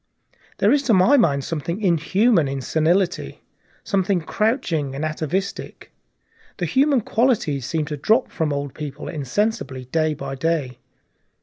There 0.57 0.71
is, 0.71 0.81
to 0.89 0.95
my 0.95 1.15
mind, 1.15 1.43
something 1.43 1.79
inhuman 1.79 2.47
in 2.47 2.59
senility, 2.59 3.43
something 3.83 4.19
crouching 4.19 4.95
and 4.95 5.05
atavistic; 5.05 5.91
the 6.57 6.65
human 6.65 7.01
qualities 7.01 7.67
seem 7.67 7.85
to 7.85 7.97
drop 7.97 8.31
from 8.31 8.51
old 8.51 8.73
people 8.73 9.07
insensibly 9.07 9.85
day 9.85 10.15
by 10.15 10.33
day. 10.33 10.79